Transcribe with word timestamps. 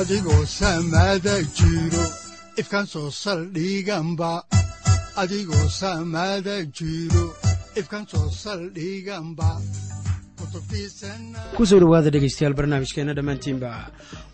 adigoo 0.00 0.44
samaada 0.46 1.34
jiro 1.56 2.04
ifkaan 2.60 2.86
soo 2.92 3.10
saldhiganba 3.10 4.30
adigoo 5.22 5.66
samaada 5.80 6.56
jiro 6.78 7.24
ifkaan 7.80 8.06
soo 8.12 8.28
saldhiganba 8.42 9.50
ku 11.56 11.62
soo 11.66 11.78
dhowaada 11.82 12.10
dhegaystayaal 12.10 12.54
barnaamijkeenna 12.58 13.14
dhammaantiinba. 13.14 13.70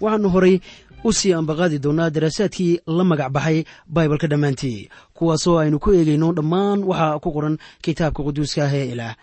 Waxaannu 0.00 0.28
horay 0.34 0.56
u 1.04 1.12
sii 1.12 1.32
ambaqaadi 1.40 1.78
doonnaa 1.84 2.10
daraasaadkii 2.10 2.80
la 2.86 3.04
magac 3.04 3.30
baxay 3.32 3.64
baibalka 3.86 4.26
dhammaantii. 4.32 4.88
Kuwaasoo 5.14 5.58
aynu 5.58 5.78
ku 5.78 5.92
eegayno 5.92 6.32
dhammaan 6.38 6.84
waxa 6.90 7.18
ku 7.22 7.28
qoran 7.36 7.58
kitaabka 7.84 8.22
quduuska 8.26 8.64
ah 8.66 8.74
ee 8.74 8.86
ilaah 8.92 9.14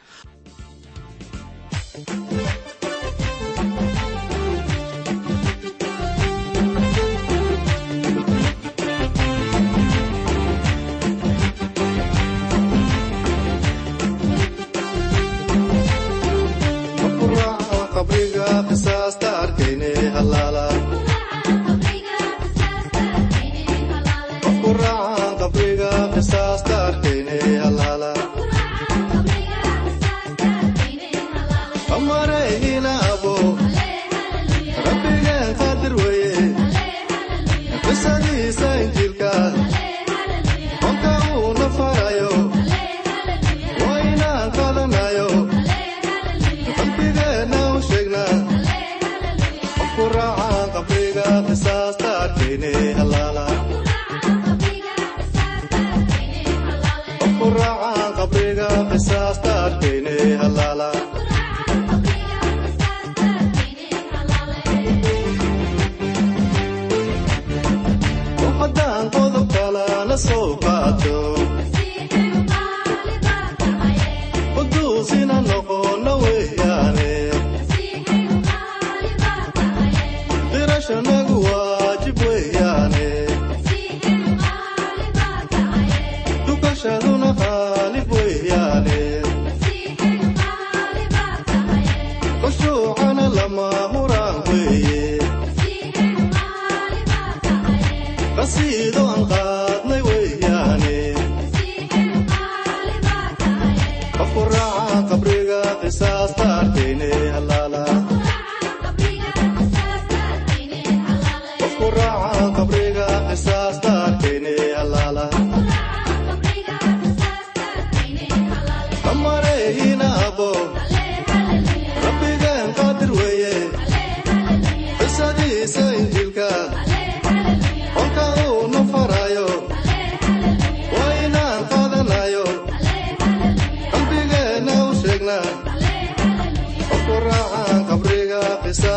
la 20.26 20.52
la 20.52 20.75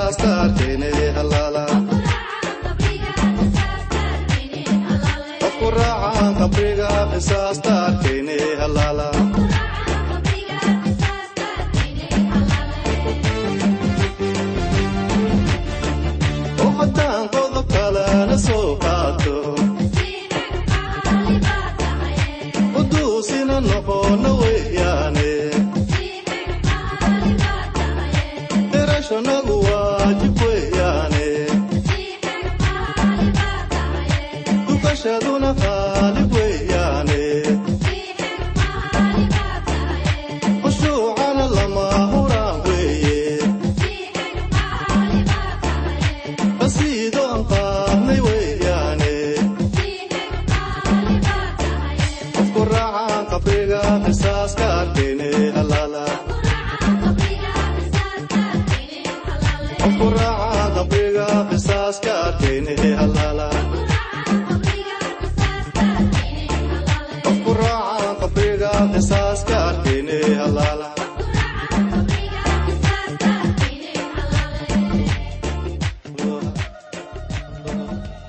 aaarkn 0.08 0.82
qofku 59.80 60.06
raaca 60.16 60.64
dambiga 60.76 61.26
qisaaska 61.50 62.12
arkayne 62.26 62.74
halaala 63.00 63.48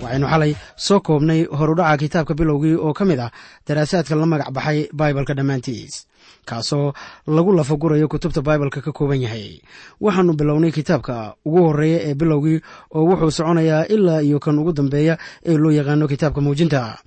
waxaynu 0.10 0.28
xalay 0.28 0.56
soo 0.76 1.00
koobnay 1.00 1.46
horudhaca 1.46 1.98
kitaabka 1.98 2.34
bilowgii 2.34 2.76
oo 2.76 2.94
ka 2.94 3.06
mid 3.06 3.20
ah 3.20 3.32
daraasaadka 3.68 4.16
la 4.16 4.26
magac 4.26 4.50
baxay 4.52 4.90
baibalka 4.94 5.34
dhammaantiis 5.38 6.08
kaasoo 6.46 6.94
lagu 7.28 7.52
lafagurayo 7.54 8.08
kutubta 8.08 8.42
baibalka 8.42 8.82
ka 8.82 8.92
kooban 8.92 9.22
yahay. 9.22 9.62
Waxaannu 10.02 10.34
bilownay 10.34 10.72
kitaabka 10.72 11.36
ugu 11.46 11.62
horreeya 11.64 12.00
ee 12.10 12.14
bilowgii 12.16 12.60
oo 12.96 13.06
wuxuu 13.06 13.32
soconayaa 13.32 13.86
ilaa 13.86 14.22
iyo 14.22 14.40
kan 14.40 14.60
ugu 14.60 14.74
dambeeya 14.74 15.18
ee 15.46 15.58
loo 15.58 15.72
yaqaano 15.72 16.08
kitaabka 16.08 16.42
muujinta. 16.42 16.98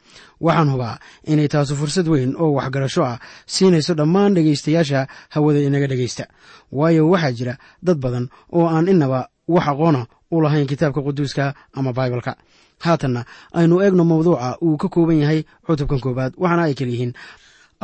Waxaan 0.40 0.70
hubaa 0.70 0.98
inay 1.26 1.48
taasu 1.48 1.76
fursad 1.76 2.08
weyn 2.08 2.34
oo 2.38 2.52
waxgarasho 2.54 3.02
ah 3.04 3.18
siinayso 3.46 3.94
dhammaan 3.94 4.34
dhegaystayaasha 4.34 5.06
hawada 5.34 5.58
inaga 5.60 5.86
dhegaysta. 5.86 6.24
Waayo 6.72 7.10
waxaa 7.10 7.32
jira 7.32 7.54
dad 7.82 7.98
badan 7.98 8.28
oo 8.52 8.66
aan 8.70 8.88
inaba 8.88 9.28
wax 9.48 9.66
aqoona 9.68 10.06
u 10.30 10.40
lahayn 10.40 10.66
kitaabka 10.66 11.02
quduuska 11.02 11.54
ama 11.74 11.92
baibalka 11.92 12.36
haatanna 12.84 13.20
aynu 13.58 13.74
eegno 13.84 14.04
mawduuca 14.10 14.48
uu 14.66 14.76
ka 14.82 14.88
kooban 14.94 15.18
yahay 15.22 15.40
cutubkan 15.66 16.00
koowaad 16.04 16.32
waxaana 16.42 16.62
ay 16.68 16.74
kaliyihiin 16.78 17.12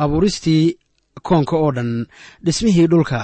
abuuristii 0.03 0.63
koonka 1.27 1.55
oo 1.63 1.71
dhan 1.77 1.91
dhismihii 2.45 2.87
dhulka 2.91 3.19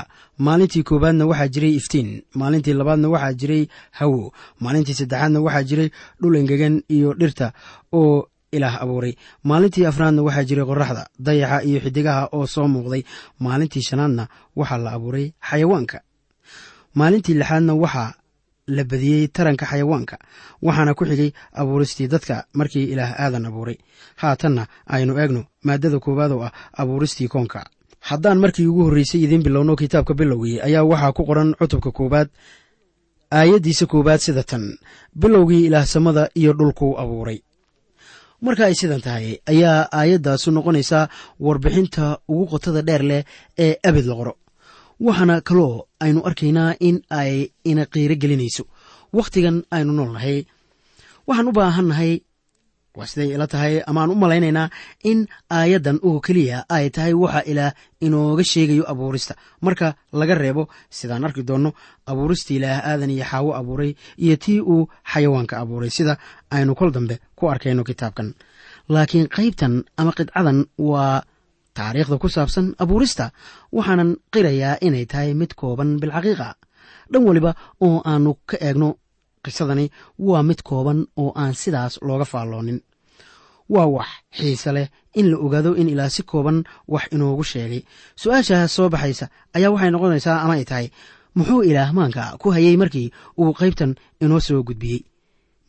maalintii 0.45 0.83
koowaadna 0.89 1.25
waxaa 1.29 1.47
jiray 1.53 1.73
iftiin 1.79 2.09
maalintii 2.39 2.73
labaadna 2.79 3.07
waxaa 3.13 3.33
jiray 3.39 3.63
hawo 3.99 4.33
maalintii 4.63 4.93
saddexaadna 4.99 5.39
waxaa 5.45 5.63
jiray 5.69 5.89
dhul 6.21 6.35
engegan 6.39 6.75
iyo 6.95 7.09
dhirta 7.19 7.47
oo 7.99 8.27
ilaah 8.55 8.75
abuuray 8.83 9.13
maalintii 9.49 9.85
afraadna 9.91 10.21
waxaa 10.27 10.43
jiray 10.49 10.65
qoraxda 10.69 11.03
dayaxa 11.25 11.57
iyo 11.69 11.79
xidigaha 11.85 12.23
oo 12.35 12.45
soo 12.53 12.67
muuqday 12.73 13.03
maalintii 13.45 13.81
shanaadna 13.87 14.23
waxaa 14.59 14.77
la 14.85 14.91
abuuray 14.97 15.25
xayawaanka 15.49 15.97
maalintii 16.99 17.33
lixaadna 17.39 17.73
waxaa 17.83 18.09
la 18.67 18.83
badiyey 18.83 19.27
taranka 19.27 19.65
xayawaanka 19.65 20.17
waxaana 20.61 20.93
ku 20.97 21.05
xigay 21.05 21.31
abuuristii 21.53 22.07
dadka 22.07 22.45
markii 22.53 22.89
ilaah 22.93 23.13
aadan 23.19 23.45
abuuray. 23.45 23.77
Haatanna 24.17 24.67
aynu 24.87 25.13
eegno 25.19 25.45
maadada 25.63 25.99
koowaad 25.99 26.31
oo 26.31 26.41
ah 26.43 26.51
abuuristii 26.73 27.27
koonka 27.27 27.65
haddaan 27.99 28.39
markii 28.39 28.65
ugu 28.67 28.83
horreysay 28.83 29.21
idiin 29.21 29.43
bilowno 29.43 29.75
kitaabka 29.75 30.13
bilowgii 30.13 30.61
ayaa 30.61 30.83
waxaa 30.83 31.11
ku 31.13 31.25
qoran 31.25 31.53
cutubka 31.59 31.91
koowaad 31.91 32.29
aayaddiisa 33.31 33.85
koowaad 33.85 34.19
sida 34.19 34.43
tan 34.43 34.77
bilowgii 35.13 35.65
ilaah 35.65 35.85
samada 35.85 36.29
iyo 36.35 36.53
dhulkuu 36.53 36.97
abuuray. 36.97 37.39
Marka 38.41 38.65
ay 38.65 38.73
sidan 38.75 39.01
tahay 39.01 39.37
ayaa 39.45 39.89
aayaddaasu 39.93 40.51
noqonaysaa 40.51 41.09
warbixinta 41.39 42.17
ugu 42.27 42.45
qotada 42.49 42.81
dheer 42.81 43.03
leh 43.03 43.23
ee 43.57 43.77
abid 43.83 44.05
la 44.05 44.15
qoro 44.15 44.33
waxaana 44.99 45.41
kaloo 45.41 45.87
aynu 45.99 46.21
arkaynaa 46.27 46.75
in 46.79 47.01
ay 47.09 47.49
ina 47.65 47.85
qiiro 47.85 48.15
gelinayso. 48.15 48.63
Wakhtigan 49.13 49.63
aynu 49.71 49.91
nool 49.93 50.11
nahay 50.13 50.45
waxaan 51.27 51.47
u 51.47 51.51
baahannahay 51.51 52.13
waa 52.97 53.05
siday 53.11 53.29
ila 53.35 53.47
tahay 53.47 53.81
amaaan 53.89 54.11
u 54.11 54.15
malaynaynaa 54.15 54.69
in 55.03 55.27
aayaddan 55.49 55.99
oo 56.07 56.19
keliya 56.25 56.57
ay 56.69 56.89
tahay 56.95 57.13
waxa 57.13 57.41
ilaah 57.51 57.71
inooga 58.01 58.43
sheegayo 58.43 58.83
abuurista. 58.91 59.33
Marka 59.61 59.95
laga 60.13 60.35
reebo 60.35 60.63
sidaan 60.89 61.25
arki 61.27 61.43
doonno 61.47 61.71
abuurista 62.05 62.53
ilaah 62.53 62.79
aadan 62.89 63.11
iyo 63.11 63.25
xaawo 63.31 63.51
abuuray 63.59 63.91
iyo 64.17 64.35
tii 64.43 64.59
uu 64.61 64.89
xayawaanka 65.13 65.55
abuuray. 65.59 65.89
Sida 65.89 66.17
aynu 66.51 66.75
kol 66.75 66.91
dambe 66.91 67.19
ku 67.35 67.49
arkayno 67.51 67.83
kitaabkan. 67.83 68.33
Laakiin 68.89 69.27
qaybtan 69.35 69.83
ama 69.97 70.11
qidcadan 70.17 70.65
waa 70.77 71.23
taariikhda 71.77 72.15
ku 72.23 72.27
saabsan 72.35 72.67
abuurista 72.83 73.25
waxaanan 73.75 74.09
qirayaa 74.33 74.75
inay 74.87 75.05
tahay 75.11 75.31
mid 75.41 75.51
kooban 75.61 75.89
bilxaqiiqa 76.01 76.49
dhan 77.11 77.23
waliba 77.27 77.51
oo 77.85 77.97
aanu 78.11 78.31
ka 78.49 78.55
eegno 78.67 78.89
qisadani 79.45 79.85
waa 80.27 80.43
mid 80.49 80.59
kooban 80.69 80.99
oo 81.21 81.31
aan 81.41 81.53
sidaas 81.61 81.93
looga 82.07 82.25
faalloonin. 82.33 82.79
Waa 83.73 83.87
wax 83.95 84.09
xiise 84.37 84.71
leh 84.77 84.87
in 85.19 85.27
la 85.31 85.37
ogaado 85.45 85.71
in 85.81 85.89
ilaah 85.93 86.09
si 86.15 86.21
kooban 86.31 86.57
wax 86.93 87.03
inoogu 87.15 87.43
sheegay. 87.51 87.81
Su'aashaas 88.21 88.71
soo 88.75 88.89
baxaysa 88.93 89.25
ayaa 89.55 89.71
waxay 89.73 89.91
noqonaysaa 89.93 90.37
ama 90.43 90.53
ay 90.57 90.65
tahay 90.69 90.87
muxuu 91.37 91.61
ilaah 91.69 91.89
maanka 91.97 92.23
ku 92.41 92.47
hayay 92.55 92.77
markii 92.81 93.07
uu 93.41 93.53
qaybtan 93.59 93.91
inoo 94.23 94.39
soo 94.47 94.61
gudbiyey? 94.67 95.01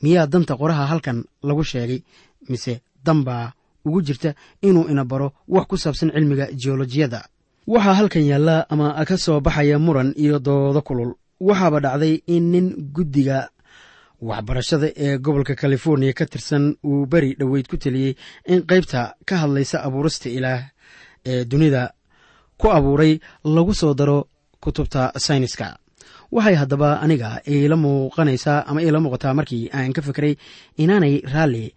Miyaa 0.03 0.26
danta 0.32 0.55
qoraha 0.61 0.85
halkan 0.93 1.19
lagu 1.49 1.64
sheegay? 1.70 2.00
Mise 2.50 2.75
danbaa 3.06 3.53
ugu 3.87 4.00
jirta 4.06 4.31
inuu 4.69 4.88
ina 4.93 5.05
baro 5.11 5.29
wax 5.55 5.65
ku 5.71 5.77
saabsan 5.83 6.11
cilmiga 6.15 6.47
jeolojiyada 6.62 7.21
waxaa 7.73 7.94
halkan 7.99 8.25
yaalla 8.31 8.56
ama 8.73 8.87
ka 9.09 9.17
soo 9.25 9.41
baxaya 9.47 9.79
muran 9.79 10.11
iyo 10.17 10.38
doodo 10.47 10.81
kulul. 10.88 11.12
Waxaaba 11.49 11.79
dhacday 11.85 12.15
in 12.35 12.44
nin 12.53 12.67
guddiga 12.94 13.38
waxbarashada 14.29 14.88
ee 15.05 15.19
gobolka 15.19 15.55
californiya 15.55 16.12
ka 16.19 16.25
tirsan 16.33 16.65
uu 16.85 17.06
beri 17.06 17.31
dhoweyd 17.38 17.67
ku 17.69 17.77
teliyey 17.77 18.12
in 18.53 18.61
qaybta 18.71 19.00
ka 19.29 19.35
hadlaysa 19.43 19.83
abuurista 19.87 20.29
ilaah 20.39 20.62
ee 21.31 21.44
dunida 21.44 21.82
ku 22.61 22.67
abuuray 22.77 23.12
lagu 23.44 23.75
soo 23.75 23.94
daro 23.94 24.19
kutubta 24.62 25.12
sayniska. 25.27 25.77
Waxay 26.32 26.55
haddaba 26.61 26.89
aniga 27.05 27.41
iila 27.49 27.77
muuqanaysaa 27.77 28.65
ama 28.69 28.81
iila 28.82 29.00
muuqataa 29.00 29.35
markii 29.39 29.69
aan 29.77 29.93
ka 29.93 30.03
fikray 30.03 30.32
inaanay 30.82 31.15
raalli 31.32 31.75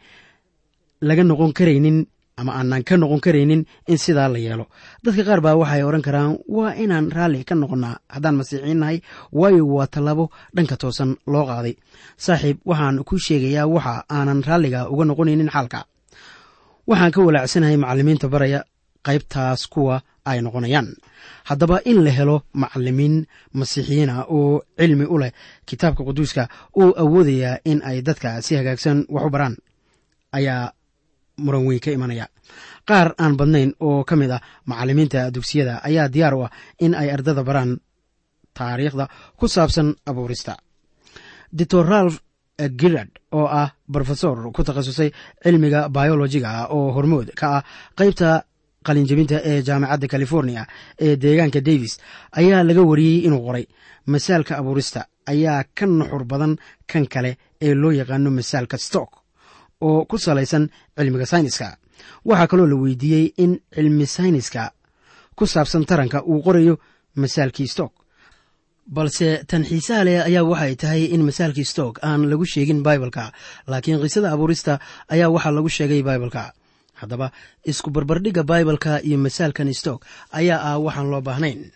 laga 1.08 1.24
noqon 1.24 1.52
karaynin 1.58 1.98
ama 2.40 2.52
aanan 2.60 2.84
ka 2.88 2.96
noqon 3.02 3.20
karaynin 3.26 3.62
in 3.92 3.98
sidaa 3.98 4.30
la 4.34 4.40
yeelo. 4.46 4.66
Dadka 5.04 5.24
qaar 5.28 5.42
baa 5.46 5.56
waxay 5.62 5.84
odhan 5.88 6.02
karaan 6.08 6.32
waa 6.56 6.72
inaan 6.84 7.12
raalli 7.16 7.44
ka 7.50 7.56
noqonnaa 7.62 7.96
haddaan 8.14 8.36
masiixiin 8.40 8.80
nahay 8.82 8.98
waayo 9.40 9.64
waa 9.76 9.88
tallaabo 9.94 10.26
dhanka 10.56 10.76
toosan 10.82 11.12
loo 11.34 11.46
qaaday. 11.50 11.76
Saaxiib 12.26 12.58
waxaan 12.70 13.04
ku 13.08 13.16
sheegayaa 13.26 13.68
waxa 13.76 13.94
aanan 14.16 14.40
raalliga 14.48 14.80
uga 14.94 15.04
noqonaynin 15.10 15.50
xaalka. 15.56 15.80
Waxaan 16.90 17.12
ka 17.16 17.20
walaacsanahay 17.28 17.78
macallimiinta 17.84 18.28
baraya 18.34 18.60
qaybtaas 19.08 19.62
kuwa 19.74 19.96
ay 20.30 20.40
noqonayaan. 20.46 20.88
Haddaba 21.50 21.78
in 21.90 22.00
la 22.06 22.12
helo 22.18 22.38
macallimiin 22.62 23.16
masiixiyiin 23.60 24.10
ah 24.10 24.26
oo 24.36 24.62
cilmi 24.80 25.06
u 25.06 25.18
leh 25.22 25.32
kitaabka 25.68 26.02
quduuska 26.08 26.44
oo 26.82 26.92
awoodayaa 27.04 27.60
in 27.72 27.80
ay 27.90 27.98
dadka 28.08 28.42
si 28.46 28.52
hagaagsan 28.60 28.98
wax 29.14 29.24
u 29.26 29.30
baraan 29.34 29.56
ayaa 30.38 30.72
muran 31.46 31.66
weyn 31.68 31.80
ka 31.80 31.92
imanaya. 31.92 32.26
Qaar 32.90 33.08
aan 33.24 33.34
badnayn 33.40 33.72
oo 33.80 34.04
ka 34.10 34.16
mid 34.16 34.32
ah 34.32 34.42
macallimiinta 34.70 35.32
dugsiyada 35.36 35.74
ayaa 35.88 36.08
diyaar 36.14 36.34
u 36.34 36.42
ah 36.46 36.52
in 36.86 36.94
ay 36.96 37.10
ardada 37.16 37.44
baraan 37.44 37.72
taariikhda 38.58 39.06
ku 39.40 39.46
saabsan 39.48 39.96
abuurista. 40.10 40.54
Doctor 41.52 41.86
ralph 41.86 42.18
girard 42.82 43.12
oo 43.32 43.46
ah 43.62 43.70
brofesor 43.88 44.52
ku 44.52 44.64
takhasusay 44.64 45.10
cilmiga 45.44 45.90
biolojiga 45.90 46.68
oo 46.76 46.92
hormood 46.96 47.28
ka 47.40 47.48
ah 47.58 47.64
qaybta 47.98 48.44
qalinjabinta 48.88 49.38
ee 49.50 49.62
jaamacadda 49.68 50.08
california 50.14 50.62
ee 51.06 51.16
deegaanka 51.24 51.62
davis 51.62 51.94
ayaa 52.40 52.64
laga 52.68 52.82
wariyey 52.90 53.26
inuu 53.28 53.42
qoray. 53.48 53.66
Masaalka 54.14 54.54
abuurista 54.58 55.02
ayaa 55.32 55.64
ka 55.78 55.86
nuxur 55.86 56.24
badan 56.32 56.54
kan 56.92 57.06
kale 57.14 57.32
ee 57.62 57.74
loo 57.82 57.92
yaqaano 58.00 58.30
masaalka 58.40 58.78
stock 58.88 59.12
oo 59.82 60.06
ku 60.06 60.18
salaysan 60.18 60.70
cilmiga 60.98 61.26
sayniska. 61.26 61.78
Waxaa 62.26 62.48
kaloo 62.52 62.68
la 62.68 62.76
weydiiyey 62.76 63.26
in 63.44 63.52
cilmi 63.76 64.06
sayniska 64.06 64.72
ku 65.38 65.46
saabsan 65.48 65.86
taranka 65.90 66.24
uu 66.24 66.42
qorayo 66.46 66.76
masaalkii 67.16 67.68
stock. 67.68 67.94
Balse 68.90 69.44
tan 69.48 69.64
xiisaha 69.70 70.04
leh 70.08 70.20
ayaa 70.26 70.44
waxay 70.44 70.76
tahay 70.76 71.04
in 71.14 71.22
masaalkii 71.28 71.66
stock 71.74 72.00
aan 72.04 72.26
lagu 72.30 72.46
sheegin 72.46 72.82
baibalka 72.84 73.32
laakiin 73.68 74.02
qisada 74.04 74.32
abuurista 74.34 74.80
ayaa 75.14 75.30
waxaa 75.36 75.52
lagu 75.58 75.70
sheegay 75.70 76.02
baibalka 76.04 76.44
haddaba 77.00 77.28
isku 77.72 77.90
barbardhigga 77.96 78.44
baibalka 78.44 79.00
iyo 79.08 79.18
masaalkan 79.18 79.70
stock 79.74 80.00
ayaa 80.40 80.60
ah 80.70 80.78
waxaan 80.86 81.10
loo 81.12 81.22
baahnayn. 81.22 81.72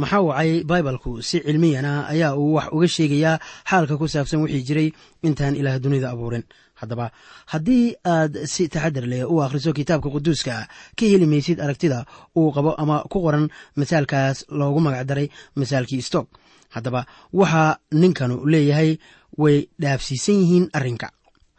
Maxaa 0.00 0.20
wacay 0.28 0.64
baibalku 0.70 1.22
si 1.28 1.40
cilmiyana 1.46 1.92
ayaa 2.12 2.36
uu 2.38 2.54
wax 2.56 2.66
uga 2.72 2.88
sheegayaa 2.96 3.40
xaalka 3.70 3.94
ku 4.00 4.06
saabsan 4.08 4.40
wixii 4.42 4.62
jiray 4.68 4.88
intaan 5.26 5.56
ilaah 5.60 5.78
dunida 5.82 6.08
abuurin 6.14 6.44
haddaba. 6.80 7.06
Haddii 7.52 7.94
aad 8.04 8.32
si 8.52 8.68
taxadar 8.68 9.06
leh 9.12 9.24
u 9.24 9.40
akhriso 9.44 9.72
kitaabka 9.78 10.08
quduuska 10.14 10.54
ka 10.98 11.04
heli 11.12 11.26
maysid 11.26 11.58
aragtida 11.60 12.04
uu 12.36 12.52
qabo 12.56 12.74
ama 12.82 12.96
ku 13.12 13.18
qoran 13.24 13.48
masaalkaas 13.76 14.44
loogu 14.58 14.80
magacdaray 14.86 15.26
masaalkii 15.56 16.02
stock. 16.08 16.28
Haddaba 16.74 17.06
waxaa 17.32 17.78
ninkanu 18.00 18.36
leeyahay 18.52 18.98
way 19.42 19.68
dhaafsiisan 19.82 20.34
yihiin 20.42 20.66
arrinka. 20.78 21.08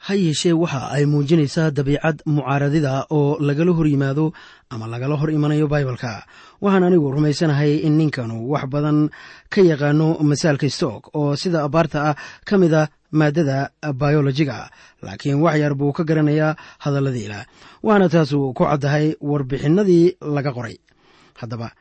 Ha 0.08 0.14
yeeshee 0.14 0.54
waxa 0.54 0.80
ay 0.96 1.06
muujinaysaa 1.06 1.72
dabiicad 1.78 2.22
mucaaradida 2.26 3.06
oo 3.10 3.38
lagala 3.48 3.72
hor 3.78 3.88
yimaado 3.88 4.26
ama 4.70 4.86
lagala 4.88 5.16
hor 5.20 5.30
imanayo 5.38 5.68
baibalka. 5.68 6.12
Waxaan 6.62 6.84
anigu 6.88 7.12
rumaysanahay 7.16 7.72
in 7.88 7.98
ninkanu 7.98 8.36
wax 8.52 8.66
badan 8.74 9.10
ka 9.50 9.62
yaqaano 9.62 10.08
masaalka 10.30 10.70
stock 10.70 11.10
oo 11.18 11.36
sida 11.36 11.64
abaarta 11.66 12.00
ah 12.10 12.16
ka 12.48 12.58
mid 12.62 12.74
a 12.74 12.84
maadada 13.12 13.70
biolojiga 13.94 14.70
laakiin 15.02 15.42
wax 15.42 15.56
yar 15.60 15.74
buu 15.76 15.92
ka 15.94 16.04
garanayaa 16.04 16.56
hadalladii 16.84 17.26
ilaah 17.28 17.46
waxaana 17.84 18.10
taasu 18.10 18.54
ku 18.54 18.64
caddahay 18.66 19.16
warbixinadii 19.22 20.18
laga 20.36 20.52
qoray. 20.58 20.76
Haddaba 21.40 21.72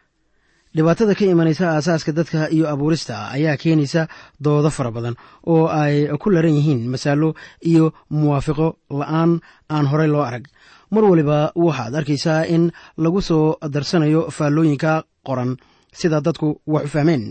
dhibaatada 0.77 1.15
ka 1.19 1.25
imanaysa 1.25 1.65
aasaaska 1.73 2.13
dadka 2.13 2.51
iyo 2.53 2.69
abuurista 2.69 3.31
ayaa 3.33 3.57
keenaysa 3.57 4.09
doodo 4.45 4.71
fara 4.71 4.91
badan 4.91 5.17
oo 5.47 5.67
ay 5.69 6.07
ku 6.21 6.31
laran 6.31 6.53
yihiin 6.59 6.89
masaalo 6.93 7.35
iyo 7.65 7.93
muwaafiqo 8.11 8.77
la'aan 8.91 9.41
aan 9.71 9.87
horey 9.91 10.09
loo 10.13 10.23
arag. 10.23 10.45
Mar 10.91 11.05
waliba 11.05 11.53
waxaad 11.57 11.95
arkaysaa 11.97 12.45
in 12.55 12.71
lagu 12.99 13.21
soo 13.23 13.57
darsanayo 13.75 14.31
faallooyinka 14.31 14.93
qoran 15.27 15.57
sida 15.93 16.21
dadku 16.21 16.61
wax 16.67 16.85
u 16.85 16.89
fahmeen 16.95 17.23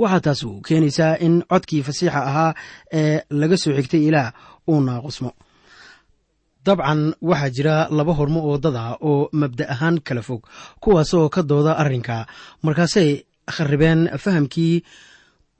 waxaa 0.00 0.20
taasu 0.26 0.48
keenaysaa 0.66 1.12
in 1.26 1.34
codkii 1.50 1.82
fasiixa 1.86 2.20
ahaa 2.30 2.52
ee 3.00 3.20
laga 3.40 3.56
soo 3.62 3.72
xigtay 3.78 4.02
ilaah 4.08 4.28
uu 4.70 4.80
naaqusmo. 4.88 5.30
Dabcan 6.66 7.00
waxaa 7.30 7.50
jira 7.56 7.76
laba 7.98 8.12
hormo 8.18 8.40
oo 8.48 8.56
dada 8.64 8.84
oo 9.10 9.28
mabda 9.40 9.64
ahaan 9.74 9.96
kala 10.06 10.22
fog 10.28 10.42
kuwaasoo 10.82 11.28
ka 11.34 11.42
dooda 11.50 11.72
arrinka. 11.82 12.26
Markaasay 12.64 13.10
kharribeen 13.54 14.00
fahamkii 14.24 14.82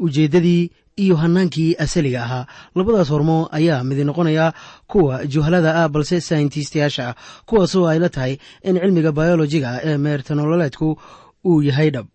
ujeeddadii 0.05 0.71
iyo 1.03 1.17
hannaankii 1.23 1.77
asaliga 1.85 2.21
ahaa. 2.25 2.47
Labadaas 2.75 3.09
hormo 3.15 3.49
ayaa 3.53 3.85
midi 3.85 4.05
noqonaya 4.05 4.53
kuwa 4.91 5.27
juhalada 5.33 5.71
ah 5.85 5.89
balse 5.89 6.21
sayintiistayaasha 6.21 7.05
ah 7.09 7.15
kuwaasoo 7.47 7.87
ay 7.89 7.99
la 7.99 8.09
tahay 8.09 8.35
in 8.69 8.75
cilmiga 8.81 9.13
bayolojiga 9.13 9.71
ee 9.85 9.97
meertanololeedku 9.99 10.89
uu 11.49 11.63
yahay 11.69 11.91
dhab 11.95 12.07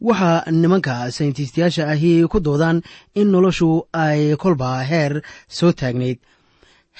waxaa 0.00 0.44
nimanka 0.50 1.10
sayintiistayaasha 1.10 1.88
ahi 1.92 2.26
ku 2.30 2.38
doodaan 2.40 2.82
in 3.14 3.28
noloshu 3.32 3.82
ay 3.92 4.36
kolba 4.36 4.84
heer 4.90 5.22
soo 5.48 5.72
taagnayd. 5.72 6.18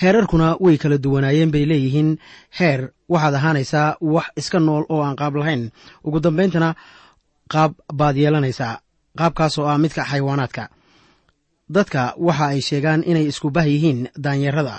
Heerarkuna 0.01 0.57
way 0.61 0.77
kala 0.79 0.99
duwanaayeen 0.99 1.51
bay 1.51 1.65
leeyihiin. 1.67 2.19
Heer 2.59 2.81
waxaad 3.09 3.35
ahaanaysaa 3.35 3.97
wax 4.01 4.27
iska 4.37 4.59
nool 4.61 4.85
oo 4.89 5.03
aan 5.03 5.17
qaab 5.17 5.35
lahayn. 5.37 5.71
Ugu 6.05 6.21
dambayntana 6.21 6.75
qaab 7.53 7.73
baad 7.95 8.17
yeelanaysaa. 8.17 8.79
Qaabkaasoo 9.19 9.67
ah 9.67 9.79
midka 9.79 10.03
xayawaanaadka. 10.11 10.69
Dadka 11.75 12.15
waxa 12.17 12.47
ay 12.55 12.61
sheegaan 12.61 13.03
inay 13.11 13.27
isku 13.31 13.51
bah 13.51 13.67
yihiin 13.69 14.09
daanyarada 14.25 14.77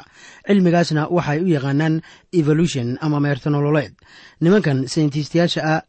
cilmigaasna 0.48 1.08
waxay 1.16 1.40
u 1.44 1.48
yaqaanaan 1.56 2.02
evolution 2.34 2.98
ama 3.02 3.20
meertanololeed 3.20 3.94
nimankan 4.42 4.88
sayintiistayaasha 4.88 5.62
ah 5.74 5.82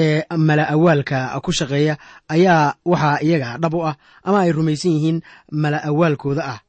ee 0.00 0.22
mala 0.46 0.64
awaalka 0.74 1.18
ku 1.44 1.50
shaqeeya 1.58 1.94
ayaa 2.34 2.74
waxaa 2.92 3.18
iyaga 3.26 3.50
dhab 3.62 3.74
u 3.74 3.80
ah 3.90 3.96
ama 4.26 4.38
ay 4.44 4.50
rumaysan 4.56 4.92
yihiin 4.96 5.18
mala 5.62 5.78
awaalkooda 5.90 6.42
ah. 6.52 6.60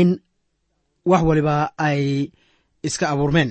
In 0.00 0.10
wax 1.10 1.22
waliba 1.28 1.56
ay 1.88 2.30
iska 2.82 3.06
abuurmeen. 3.12 3.50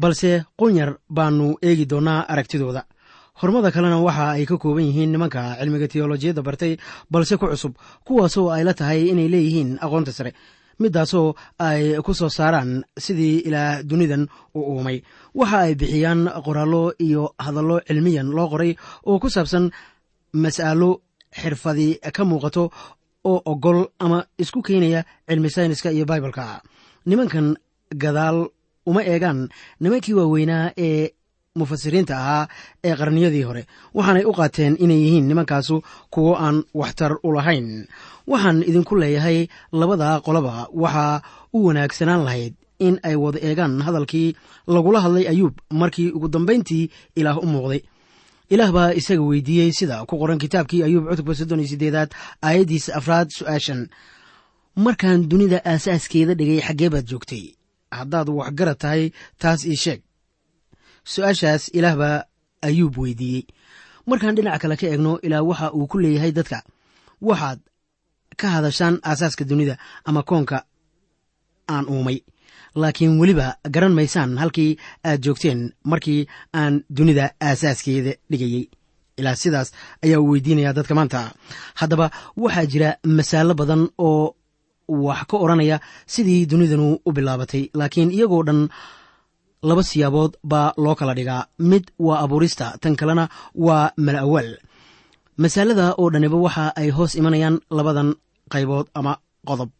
Balse 0.00 0.30
qunyar 0.58 0.90
baanu 1.16 1.46
eegi 1.62 1.84
doonnaa 1.90 2.26
aragtidooda. 2.32 2.82
Hormada 3.40 3.70
kalena 3.74 3.98
waxa 4.02 4.26
ay 4.34 4.44
ka 4.50 4.56
kooban 4.62 4.84
yihiin 4.88 5.10
nimanka 5.14 5.40
cilmiga 5.60 5.86
teolojiyadda 5.92 6.42
bartay 6.42 6.72
balse 7.12 7.34
ku 7.38 7.46
cusub 7.46 7.74
kuwaasoo 8.06 8.50
ay 8.54 8.62
la 8.66 8.74
tahay 8.74 9.00
inay 9.12 9.28
leeyihiin 9.32 9.78
aqoonta 9.84 10.12
sare 10.12 10.32
midaasoo 10.80 11.34
ay 11.58 11.82
ku 12.06 12.12
soo 12.14 12.28
saaraan 12.38 12.70
sidii 13.04 13.36
ilaah 13.48 13.82
dunidan 13.88 14.24
u 14.54 14.60
uumay. 14.72 14.98
Waxa 15.34 15.58
ay 15.66 15.74
bixiyaan 15.80 16.20
qoraallo 16.44 16.82
iyo 17.06 17.22
hadallo 17.44 17.76
cilmiyan 17.86 18.28
loo 18.36 18.48
qoray 18.52 18.72
oo 19.08 19.18
ku 19.22 19.28
saabsan 19.34 19.70
mas'alo 20.42 20.90
xirfadi 21.40 21.88
ka 22.16 22.22
muuqato 22.24 22.64
oo 23.30 23.38
ogol 23.52 23.78
ama 24.04 24.18
isku 24.42 24.62
keenaya 24.66 25.00
cilmi 25.28 25.50
sayniska 25.50 25.90
iyo 25.92 26.04
baibalka. 26.10 26.62
Nimankan 27.06 27.56
gadaal 28.02 28.38
uma 28.88 29.02
eegaan. 29.02 29.48
Nimankii 29.80 30.14
waaweynaa 30.18 30.72
ee 30.76 31.10
mufasiriinta 31.60 32.14
ahaa 32.22 32.44
ee 32.84 32.94
qarniyadii 33.00 33.42
hore. 33.48 33.62
Waxaanay 33.96 34.24
u 34.24 34.32
qaateen 34.38 34.74
inay 34.84 35.00
yihiin 35.04 35.26
nimankaasu 35.30 35.76
kuwo 36.14 36.32
aan 36.44 36.56
waxtar 36.80 37.12
u 37.26 37.32
lahayn. 37.36 37.68
Waxaan 38.30 38.58
idinku 38.68 38.94
leeyahay 39.02 39.38
labada 39.80 40.08
qoloba 40.26 40.54
waxaa 40.82 41.22
u 41.56 41.66
wanaagsanaan 41.66 42.22
lahayd 42.28 42.54
in 42.86 42.94
ay 43.08 43.16
wada 43.24 43.38
eegaan 43.48 43.74
hadalkii 43.86 44.28
lagula 44.74 44.98
hadlay 45.04 45.26
ayuub 45.32 45.54
markii 45.80 46.08
ugu 46.16 46.28
dambayntii 46.34 46.84
ilaah 47.20 47.38
u 47.42 47.46
muuqday. 47.52 47.82
Ilaah 48.54 48.70
baa 48.76 48.90
isaga 49.00 49.22
weydiiyey 49.30 49.72
sida 49.78 49.96
ku 50.08 50.14
qoran 50.20 50.38
kitaabkii 50.42 50.82
ayuub 50.86 51.04
cutubka 51.10 51.34
soddon 51.38 51.60
iyo 51.60 51.68
sideedaad 51.72 52.10
aayaddiisa 52.46 52.90
afraad 52.98 53.28
su'aashan. 53.36 53.80
Markaan 54.84 55.20
dunida 55.30 55.58
aasaaskeeda 55.72 56.34
dhigay 56.38 56.60
xaggee 56.66 56.88
baad 56.94 57.06
joogtay. 57.10 57.44
Haddaad 57.98 58.28
waxgarad 58.38 58.78
tahay 58.82 59.02
taas 59.42 59.60
ii 59.66 59.76
sheeg 59.84 60.00
su'aashaas 61.12 61.62
ilaah 61.78 61.96
baa 62.00 62.18
ayuub 62.68 62.94
weydiiyey. 63.02 63.44
Markaan 64.08 64.34
dhinac 64.36 64.60
kale 64.62 64.76
ka 64.80 64.86
eegno 64.92 65.12
ilaah 65.26 65.44
waxa 65.48 65.66
uu 65.76 65.86
ku 65.90 65.96
leeyahay 66.02 66.32
dadka 66.38 66.58
waxaad 67.28 67.58
ka 68.40 68.46
hadashaan 68.54 68.94
aasaaska 69.10 69.44
dunida 69.50 69.74
ama 70.08 70.22
koonka 70.22 70.58
aan 71.74 71.86
uumay. 71.92 72.18
Laakiin 72.80 73.18
weliba 73.20 73.46
garan 73.74 73.94
maysaan 73.98 74.38
halkii 74.42 74.72
aad 75.08 75.20
joogteen 75.24 75.60
markii 75.90 76.26
aan 76.60 76.74
dunida 76.96 77.24
aasaaskeeda 77.48 78.12
dhigayey. 78.30 78.64
Ilaa 79.18 79.34
sidaas 79.42 79.68
ayaa 80.04 80.20
uu 80.20 80.30
weydiinaya 80.32 80.72
dadka 80.76 80.94
maanta. 80.94 81.20
Haddaba 81.80 82.06
waxaa 82.42 82.66
jira 82.72 82.90
masaalo 83.16 83.54
badan 83.60 83.82
oo 83.98 84.34
wax 84.88 85.20
ka 85.30 85.36
odhanaya 85.44 85.76
sidii 86.06 86.46
dunidanu 86.50 86.86
u 87.08 87.12
bilaabatay. 87.12 87.64
Laakiin 87.78 88.10
iyagoo 88.16 88.42
dhan 88.48 88.60
laba 89.62 89.82
siyaabood 89.82 90.32
baa 90.44 90.72
loo 90.76 90.94
kala 90.94 91.14
dhigaa. 91.14 91.46
Mid 91.58 91.84
waa 91.98 92.18
abuurista 92.24 92.66
tan 92.80 92.96
kalena 92.96 93.28
waa 93.54 93.90
mala 93.96 94.20
awaal 94.26 94.50
masaalada 95.42 95.94
oo 96.00 96.10
dhaniba 96.12 96.36
waxa 96.46 96.64
ay 96.80 96.90
hoos 96.96 97.14
imanayaan 97.20 97.56
labadan 97.70 98.14
qaybood 98.52 98.86
ama 98.94 99.12
qodob. 99.48 99.70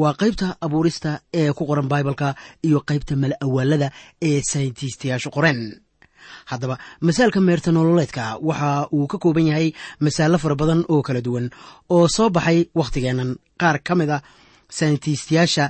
Waa 0.00 0.14
qaybta 0.20 0.56
abuurista 0.64 1.10
ee 1.40 1.52
ku 1.52 1.62
qoran 1.68 1.88
baibalka 1.92 2.34
iyo 2.66 2.78
qaybta 2.88 3.16
mala 3.22 3.34
awaalada 3.44 3.88
ee 4.28 4.40
sayintiistayaashu 4.50 5.30
qoreen. 5.36 5.60
Haddaba 6.50 6.74
masaalka 7.06 7.40
meerta 7.40 7.70
nololeedka 7.72 8.24
waxa 8.48 8.70
uu 8.96 9.06
ka 9.12 9.18
kooban 9.22 9.46
yahay 9.50 9.68
masaalo 10.04 10.38
fara 10.42 10.54
badan 10.60 10.80
oo 10.92 11.02
kala 11.06 11.20
duwan 11.26 11.46
oo 11.94 12.06
soo 12.16 12.28
baxay 12.36 12.58
wakhtigeennan 12.78 13.30
qaar 13.60 13.76
ka 13.86 13.94
mid 14.00 14.10
a 14.10 14.18
sayintiistayaasha 14.78 15.64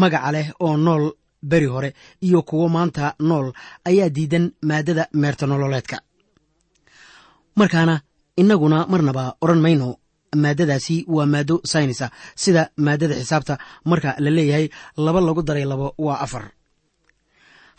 magaca 0.00 0.30
leh 0.34 0.46
oo 0.64 0.76
nool 0.76 1.04
beri 1.50 1.66
hore 1.74 1.90
iyo 2.26 2.40
kuwo 2.48 2.66
maanta 2.74 3.14
nool 3.28 3.46
ayaa 3.88 4.08
diidan 4.16 4.46
maaddada 4.68 5.04
meerta 5.20 5.44
nololeedka. 5.50 5.96
Markaana 7.58 7.94
innaguna 8.40 8.78
marnaba 8.92 9.24
odhan 9.44 9.60
mayno 9.64 9.88
maaddadaasi 10.42 10.96
waa 11.16 11.26
maaddo 11.34 11.56
saynisa 11.72 12.06
sida 12.42 12.62
maaddada 12.84 13.14
xisaabta 13.20 13.54
marka 13.90 14.10
la 14.24 14.30
leeyahay 14.36 14.66
laba 15.04 15.20
lagu 15.26 15.42
daray 15.48 15.64
labo 15.72 15.88
waa 16.06 16.18
afar. 16.26 16.44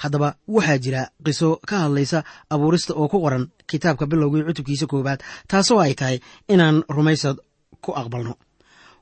Haddaba 0.02 0.30
waxaa 0.56 0.78
jira 0.84 1.02
qiso 1.26 1.50
ka 1.70 1.76
hadlaysa 1.84 2.20
abuurista 2.54 2.92
oo 3.02 3.08
ku 3.12 3.18
qoran 3.24 3.44
kitaabka 3.70 4.06
bilowgii 4.12 4.44
cutubkiisa 4.48 4.86
koowaad 4.92 5.20
taasoo 5.50 5.80
ay 5.86 5.94
tahay 6.00 6.18
inaan 6.54 6.78
rumaysad 6.96 7.38
ku 7.84 7.92
aqbalno. 8.02 8.34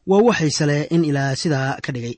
Waa 0.10 0.22
waxayse 0.28 0.64
leh 0.70 0.82
in 0.96 1.04
ilaa 1.10 1.36
sidaa 1.42 1.78
ka 1.86 1.92
dhigay 1.96 2.16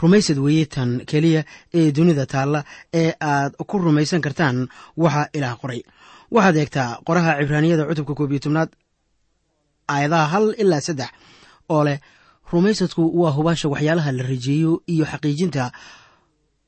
rumaysad 0.00 0.38
weeye 0.38 0.66
tan 0.66 0.90
keliya 1.10 1.44
ee 1.74 1.92
dunida 1.92 2.26
taalla 2.26 2.60
ee 3.00 3.12
aad 3.20 3.52
ku 3.68 3.78
rumaysan 3.78 4.20
kartaan 4.26 4.68
waxa 4.96 5.22
ilaah 5.36 5.56
qoray. 5.62 5.80
Waxaad 6.34 6.56
eegtaa 6.62 6.90
qoraha 7.06 7.30
cibraaniyada 7.40 7.84
cutubka 7.88 8.14
koob 8.18 8.30
iyo 8.32 8.40
tobnaad 8.44 8.70
aayadaha 9.88 10.26
hal 10.32 10.46
ilaa 10.62 10.80
saddex 10.80 11.10
oo 11.74 11.84
leh 11.84 11.98
rumaysadku 12.52 13.02
waa 13.20 13.30
hubaasha 13.36 13.68
waxyaalaha 13.72 14.10
la 14.18 14.22
rajeeyo 14.30 14.72
iyo 14.92 15.04
xaqiijinta 15.12 15.64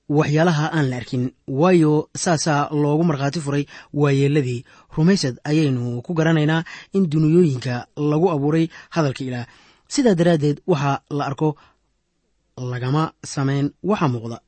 waxyaalaha 0.08 0.64
aan 0.76 0.87
la 0.90 0.97
arkin. 0.97 1.25
Waayo 1.61 2.08
saasaa 2.16 2.68
loogu 2.82 3.04
markhaati 3.04 3.40
furay 3.40 3.64
waayeeladii 4.00 4.64
rumaysad 4.97 5.37
ayaynu 5.44 6.02
ku 6.06 6.14
garanaynaa 6.14 6.64
in 6.97 7.04
duniyooyinka 7.12 7.75
lagu 8.11 8.26
abuuray 8.35 8.66
hadalka 8.94 9.23
ilaah. 9.25 9.47
Sidaa 9.88 10.14
daraaddeed 10.14 10.58
waxa 10.66 10.92
la 11.11 11.25
arko 11.26 11.56
lagama 12.72 13.02
samayn 13.34 13.66
waxa 13.90 14.06
muuqda 14.14 14.38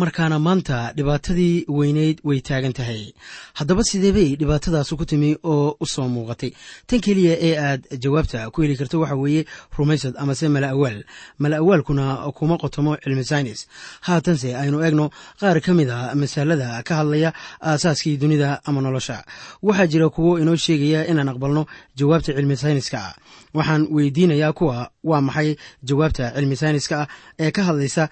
markaana 0.00 0.38
maanta 0.38 0.92
dhibaatadii 0.96 1.64
weyneyd 1.68 2.18
way 2.24 2.40
taagan 2.40 2.72
tahay. 2.72 3.12
Haddaba 3.54 3.82
sidee 3.84 4.12
bay 4.12 4.36
dhibaatadaasu 4.40 4.96
ku 4.96 5.04
timi 5.04 5.36
oo 5.44 5.76
u 5.80 5.86
soo 5.86 6.08
muuqatay? 6.08 6.50
Tan 6.86 7.00
keliya 7.00 7.36
ee 7.40 7.54
aad 7.58 7.82
jawaabta 8.02 8.50
ku 8.50 8.62
heli 8.62 8.76
karto 8.76 9.00
waxa 9.00 9.16
weeye 9.16 9.44
rumaysad 9.78 10.14
amase 10.16 10.48
mala 10.48 10.70
awaal. 10.72 11.04
Mala 11.38 11.56
awaalkuna 11.62 12.32
kuma 12.32 12.56
qotomo 12.58 12.96
cilmi 13.04 13.24
saynis 13.24 13.66
haatanse 14.00 14.56
aynu 14.56 14.80
eegno 14.84 15.10
qaar 15.40 15.60
ka 15.60 15.74
mid 15.74 15.90
a 15.90 16.14
masaalada 16.14 16.82
ka 16.82 16.94
hadlaya 17.00 17.32
aasaaskii 17.60 18.16
dunida 18.16 18.60
ama 18.64 18.80
nolosha. 18.80 19.24
Waxaa 19.62 19.86
jira 19.86 20.08
kuwo 20.08 20.38
inoo 20.40 20.56
sheegaya 20.56 21.06
inaan 21.10 21.28
aqbalno 21.28 21.66
jawaabta 21.96 22.32
cilmi 22.32 22.56
sayniska 22.56 22.98
ah 22.98 23.14
waxaan 23.54 23.88
weydiinayaa 23.90 24.52
kuwa 24.52 24.90
waa 25.04 25.20
maxay 25.20 25.56
jawaabta 25.84 26.32
cilmi 26.36 26.56
sayniska 26.56 26.96
ah 27.02 27.06
ee 27.38 27.50
ka 27.50 27.62
hadlaysa 27.68 28.08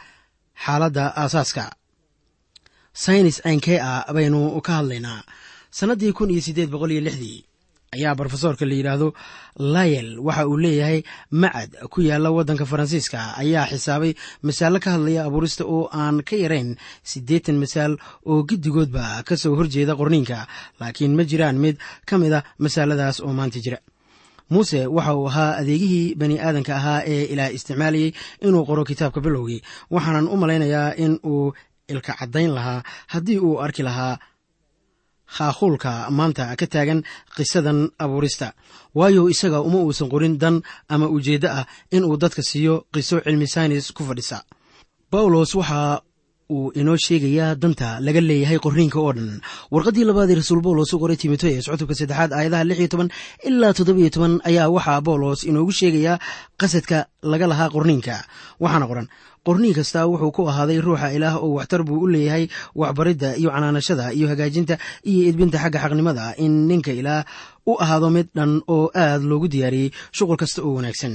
xaaladda 0.64 1.04
aasaaska. 1.22 1.64
Saynis 3.02 3.38
caynkee 3.44 3.78
ah 3.90 4.04
baynu 4.14 4.60
ka 4.66 4.72
hadlaynaa. 4.80 5.22
Sannaddii 5.78 6.12
kun 6.12 6.30
iyo 6.30 6.42
siddeed 6.46 6.70
boqol 6.70 6.90
iyo 6.94 7.00
lixdii 7.06 7.38
ayaa 7.94 8.14
brofesoorka 8.18 8.64
la 8.66 8.74
yidhaahdo 8.74 9.08
layel 9.74 10.18
waxa 10.26 10.46
uu 10.50 10.56
leeyahay 10.64 11.02
macad 11.42 11.70
ku 11.90 11.98
yaalla 12.08 12.30
waddanka 12.36 12.64
faransiiska 12.72 13.18
ayaa 13.42 13.66
xisaabay 13.70 14.12
masaalo 14.46 14.78
ka 14.84 14.90
hadlaya 14.94 15.22
abuurista 15.26 15.64
oo 15.66 15.90
aan 16.00 16.22
ka 16.28 16.36
yarayn 16.42 16.70
siddeetan 17.10 17.58
masaal 17.62 17.92
oo 18.30 18.42
giddigoodba 18.48 19.22
ka 19.26 19.34
soo 19.42 19.54
horjeeda 19.58 19.94
qorniinka 20.00 20.38
laakiin 20.80 21.14
ma 21.18 21.24
jiraan 21.30 21.58
mid 21.64 21.76
ka 22.08 22.14
mid 22.22 22.32
a 22.32 22.40
masaaladaas 22.62 23.16
oo 23.26 23.32
maanta 23.38 23.58
jira 23.64 23.78
muuse 24.50 24.86
waxa 24.96 25.14
uu 25.16 25.26
ahaa 25.30 25.56
adeegihii 25.60 26.14
bani 26.20 26.36
aadanka 26.46 26.72
ahaa 26.80 27.00
ee 27.12 27.24
ilaah 27.32 27.54
isticmaalayey 27.56 28.10
inuu 28.46 28.64
qoro 28.68 28.82
kitaabka 28.84 29.20
bilowgii. 29.24 29.60
Waxaanan 29.94 30.28
u 30.28 30.36
malaynayaa 30.42 30.94
in 31.04 31.12
uu 31.32 31.52
ilka 31.92 32.12
caddayn 32.18 32.50
lahaa 32.56 32.82
haddii 33.12 33.38
uu 33.38 33.60
arki 33.64 33.82
lahaa 33.88 34.18
khaakuulka 35.36 36.10
maanta 36.10 36.56
ka 36.60 36.66
taagan 36.66 37.00
qisadan 37.36 37.80
abuurista. 37.98 38.52
Waayo 38.94 39.28
isaga 39.34 39.60
uma 39.60 39.78
uusan 39.86 40.08
qorin 40.12 40.38
dan 40.42 40.62
ama 40.88 41.06
ujeeddo 41.16 41.48
ah 41.58 41.64
in 41.96 42.04
uu 42.04 42.16
dadka 42.22 42.42
siiyo 42.42 42.74
qiso 42.94 43.16
cilmi 43.24 43.46
saynis 43.54 43.92
ku 43.96 44.02
fadhisa. 44.08 44.38
Bawlos 45.12 45.54
waxa 45.54 46.02
uu 46.54 46.72
inoo 46.80 46.96
sheegayaa 47.06 47.54
danta 47.62 47.88
laga 48.06 48.20
leeyahay 48.28 48.58
qorniinka 48.64 48.98
oo 49.04 49.12
dhan. 49.16 49.30
Warqaddii 49.74 50.04
labaadii 50.08 50.38
rasuul 50.40 50.60
bawlos 50.66 50.92
u 50.94 50.98
qoray 51.02 51.16
timotees 51.22 51.64
cutubka 51.70 51.94
saddexaad 52.00 52.30
aayadaha 52.38 52.64
lix 52.68 52.78
iyo 52.82 52.88
toban 52.92 53.08
ilaa 53.48 53.72
toddobiyo 53.78 54.10
toban 54.14 54.34
ayaa 54.48 54.68
waxaa 54.76 55.00
bawlos 55.06 55.40
inoogu 55.50 55.72
sheegayaa 55.80 56.16
qasadka 56.60 56.98
laga 57.32 57.46
lahaa 57.52 57.70
qorniinka 57.74 58.16
waxaana 58.62 58.86
qoran 58.90 59.08
qorniin 59.46 59.74
kasta 59.78 60.00
wuxuu 60.10 60.32
ku 60.36 60.42
ahaaday 60.52 60.78
ruuxa 60.86 61.08
ilaah 61.16 61.34
oo 61.44 61.50
waxtar 61.58 61.80
buu 61.88 61.98
u 62.04 62.06
leeyahay 62.14 62.44
waxbaridda 62.80 63.28
iyo 63.40 63.48
canaanashada 63.54 64.04
iyo 64.16 64.26
hagaajinta 64.32 64.74
iyo 65.10 65.22
edbinta 65.30 65.56
xagga 65.62 65.78
xaqnimada 65.84 66.24
in 66.44 66.52
ninka 66.70 66.92
ilaah 67.00 67.22
u 67.66 67.72
ahaado 67.82 68.08
mid 68.10 68.28
dhan 68.36 68.52
oo 68.74 68.90
aad 68.94 69.22
loogu 69.30 69.48
diyaariyey 69.52 69.90
shuqul 70.16 70.36
kasta 70.36 70.62
oo 70.62 70.72
wanaagsan. 70.78 71.14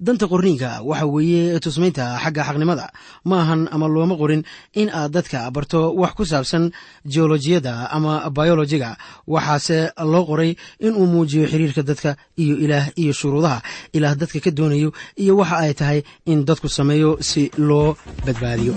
Danta 0.00 0.26
qorniinka 0.32 0.70
waxa 0.88 1.06
weeye 1.14 1.60
tusmaynta 1.64 2.04
xagga 2.22 2.42
xaqnimada. 2.48 2.86
Ma 3.28 3.36
ahan 3.42 3.62
ama 3.74 3.86
looma 3.94 4.14
qorin 4.20 4.42
in 4.80 4.88
aad 4.98 5.10
dadka 5.16 5.50
barto 5.50 5.80
wax 6.00 6.12
ku 6.18 6.24
saabsan 6.24 6.64
geolojiyada 7.12 7.74
ama 7.96 8.12
biolojiga. 8.36 8.90
Waxaase 9.26 9.78
loo 10.12 10.24
qoray 10.30 10.50
inuu 10.86 11.06
muujiyo 11.12 11.44
xiriirka 11.52 11.82
dadka 11.82 12.10
iyo 12.42 12.54
ilaah 12.64 12.86
iyo 13.02 13.12
shuruudaha. 13.12 13.58
Ilaah 13.96 14.14
dadka 14.20 14.38
ka 14.44 14.50
doonayo 14.50 14.90
iyo 15.22 15.32
waxa 15.40 15.56
ay 15.64 15.74
tahay 15.80 16.00
in 16.26 16.44
dadku 16.48 16.68
sameeyo 16.68 17.10
si 17.28 17.42
loo 17.68 17.96
badbaadiyo 18.26 18.74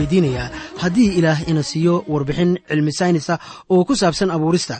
weydiinayaa 0.00 0.48
haddii 0.82 1.08
ilaah 1.18 1.38
ina 1.50 1.62
siiyo 1.70 1.94
warbixin 2.12 2.52
cilmi 2.68 2.92
saynisa 3.00 3.34
oo 3.74 3.84
ku 3.88 3.94
saabsan 4.00 4.30
abuurista 4.36 4.76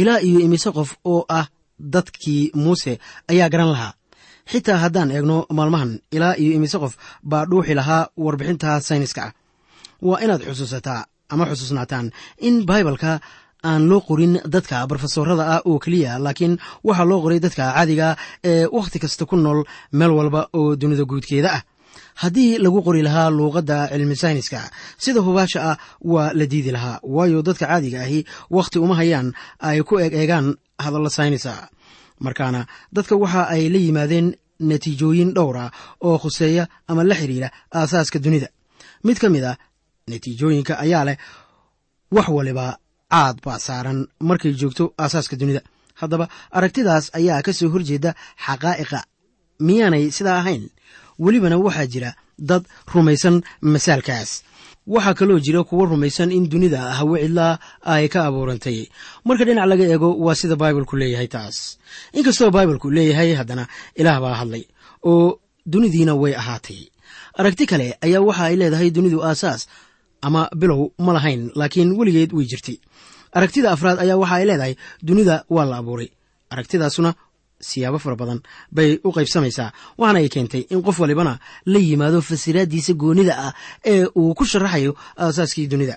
ilaa 0.00 0.18
iyo 0.28 0.38
imise 0.46 0.70
qof 0.78 0.90
oo 1.12 1.20
ah 1.38 1.46
dadkii 1.94 2.50
muuse 2.54 2.92
ayaa 3.30 3.48
garan 3.52 3.70
lahaa. 3.74 3.92
Xitaa 4.50 4.78
haddaan 4.84 5.10
eegno 5.16 5.36
maalmahan 5.58 5.92
ilaa 6.16 6.34
iyo 6.42 6.52
imise 6.58 6.78
qof 6.82 6.92
baa 7.30 7.44
dhuuxi 7.50 7.74
lahaa 7.80 8.08
warbixinta 8.24 8.80
sayniska 8.88 9.22
ah. 9.26 9.32
Waa 10.06 10.20
inaad 10.24 10.42
xusuusataa 10.48 11.00
ama 11.32 11.44
xusuusnaataan 11.50 12.06
in 12.48 12.54
baibalka 12.68 13.12
aan 13.68 13.82
loo 13.90 14.00
qorin 14.08 14.34
dadka 14.54 14.86
brofesorada 14.88 15.44
ah 15.54 15.60
oo 15.68 15.78
keliya 15.84 16.12
laakiin 16.24 16.54
waxaa 16.86 17.04
loo 17.10 17.20
qoray 17.24 17.40
dadka 17.44 17.62
caadiga 17.74 18.08
ee 18.50 18.66
wakhti 18.76 18.98
kasta 19.02 19.24
ku 19.30 19.36
nool 19.36 19.60
meel 19.98 20.10
walba 20.18 20.40
oo 20.58 20.76
dunida 20.80 21.04
guudkeeda 21.10 21.50
ah 21.56 21.62
haddii 22.22 22.58
lagu 22.64 22.80
qori 22.86 23.02
lahaa 23.08 23.30
luuqadda 23.38 23.76
cilmi 23.92 24.16
sayniska 24.22 24.60
sida 25.04 25.20
hubaasha 25.26 25.60
ah 25.70 25.76
waa 26.12 26.30
la 26.38 26.44
diidi 26.52 26.70
lahaa 26.76 26.98
waayo 27.16 27.38
dadka 27.46 27.66
caadiga 27.70 27.98
ahi 28.06 28.18
wakhti 28.56 28.78
uma 28.84 28.94
hayaan 29.00 29.28
ay 29.68 29.78
ku 29.88 29.94
eeg 30.02 30.12
eegaan 30.20 30.46
hadallo 30.84 31.10
saynisa 31.18 31.52
markaana 32.24 32.60
dadka 32.96 33.14
waxa 33.22 33.42
ay 33.54 33.62
la 33.74 33.78
yimaadeen 33.86 34.28
natiijooyin 34.70 35.30
dhowr 35.36 35.56
ah 35.64 35.70
oo 36.06 36.16
khuseeya 36.22 36.64
ama 36.90 37.02
la 37.10 37.14
xiriira 37.20 37.48
aasaaska 37.78 38.18
dunida. 38.24 38.48
Mid 39.06 39.18
ka 39.22 39.28
mid 39.34 39.44
a 39.44 39.52
natiijooyinka 40.10 40.74
ayaa 40.84 41.04
leh 41.08 41.16
wax 42.16 42.28
waliba 42.36 42.66
caad 43.12 43.36
baa 43.44 43.58
saaran 43.66 43.98
markay 44.28 44.52
joogto 44.60 44.84
aasaaska 45.02 45.36
dunida. 45.40 45.60
Haddaba 46.00 46.26
aragtidaas 46.56 47.04
ayaa 47.18 47.42
ka 47.46 47.52
soo 47.58 47.68
horjeeda 47.74 48.10
xaqaa'iqa 48.46 48.98
miyaanay 49.66 50.04
sidaa 50.16 50.38
ahayn 50.42 50.64
welibana 51.18 51.56
waxaa 51.58 51.86
jira 51.92 52.10
dad 52.38 52.62
rumaysan 52.94 53.42
masaalkaas. 53.62 54.30
Waxaa 54.86 55.14
kaloo 55.18 55.38
jira 55.44 55.64
kuwo 55.64 55.84
rumaysan 55.90 56.30
in 56.32 56.48
dunida 56.48 56.78
hawe 56.98 57.18
cidlaa 57.22 57.58
ay 57.82 58.08
ka 58.08 58.26
abuurantay. 58.28 58.86
Marka 59.24 59.44
dhinac 59.44 59.66
laga 59.70 59.84
eego 59.84 60.08
waa 60.24 60.34
sida 60.34 60.56
baibalku 60.56 60.96
leeyahay 60.96 61.28
taas. 61.28 61.78
Inkastoo 62.12 62.50
baibalku 62.50 62.90
leeyahay 62.90 63.34
haddana 63.34 63.64
ilaah 64.00 64.20
baa 64.20 64.34
hadlay 64.40 64.64
oo 65.04 65.40
dunidiina 65.66 66.14
way 66.14 66.34
ahaatay. 66.34 66.80
Aragti 67.38 67.66
kale 67.66 67.98
ayaa 68.00 68.20
waxa 68.28 68.44
ay 68.50 68.56
leedahay 68.56 68.90
dunidu 68.90 69.18
aasaas 69.24 69.66
ama 70.22 70.48
bilow 70.60 70.92
ma 70.98 71.12
lahayn 71.12 71.50
laakiin 71.58 71.90
weligeed 71.98 72.32
way 72.32 72.46
jirtay. 72.46 72.78
Aragtida 73.36 73.72
afraad 73.74 73.98
ayaa 74.04 74.16
waxa 74.22 74.34
ay 74.38 74.44
leedahay 74.50 74.74
dunida 75.02 75.44
waa 75.50 75.64
la 75.70 75.76
abuuray. 75.82 76.08
Aragtidaasuna 76.50 77.10
siyaabo 77.60 77.98
fara 77.98 78.16
badan 78.16 78.40
bay 78.76 78.98
u 79.04 79.10
qaybsamaysaa. 79.16 79.72
Waxaana 79.98 80.18
ay 80.22 80.28
keentay 80.28 80.62
in 80.70 80.82
qof 80.82 80.96
walibana 81.00 81.38
la 81.72 81.78
yimaado 81.78 82.20
fasiraaddiisa 82.22 82.92
goonida 82.94 83.34
ah 83.46 83.52
ee 83.84 84.04
uu 84.20 84.34
ku 84.34 84.44
sharaxayo 84.44 84.92
aasaaskii 85.18 85.66
dunida. 85.72 85.96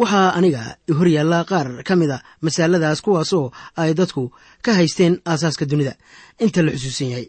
Waxaa 0.00 0.30
aniga 0.38 0.76
hor 0.98 1.08
yaalla 1.08 1.44
qaar 1.50 1.82
ka 1.88 1.94
mid 1.96 2.10
a 2.10 2.18
masaaladaas 2.44 3.00
kuwaasoo 3.04 3.46
ay 3.76 3.94
dadku 3.98 4.30
ka 4.64 4.70
haysteen 4.78 5.14
aasaaska 5.30 5.64
dunida. 5.70 5.94
Inta 6.44 6.62
la 6.62 6.72
xusuusan 6.72 7.08
yahay 7.12 7.26